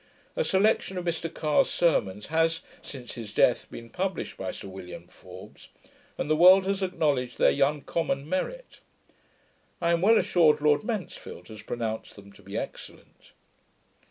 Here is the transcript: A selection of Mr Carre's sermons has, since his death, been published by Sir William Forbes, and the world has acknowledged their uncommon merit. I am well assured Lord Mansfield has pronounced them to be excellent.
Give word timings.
A 0.35 0.43
selection 0.43 0.97
of 0.97 1.05
Mr 1.05 1.31
Carre's 1.31 1.69
sermons 1.69 2.25
has, 2.33 2.61
since 2.81 3.13
his 3.13 3.31
death, 3.31 3.69
been 3.69 3.91
published 3.91 4.35
by 4.35 4.49
Sir 4.49 4.67
William 4.67 5.07
Forbes, 5.07 5.69
and 6.17 6.27
the 6.27 6.35
world 6.35 6.65
has 6.65 6.81
acknowledged 6.81 7.37
their 7.37 7.51
uncommon 7.63 8.27
merit. 8.27 8.79
I 9.79 9.91
am 9.91 10.01
well 10.01 10.17
assured 10.17 10.59
Lord 10.59 10.83
Mansfield 10.83 11.49
has 11.49 11.61
pronounced 11.61 12.15
them 12.15 12.33
to 12.33 12.41
be 12.41 12.57
excellent. 12.57 13.33